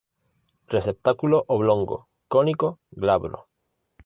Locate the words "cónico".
2.27-2.79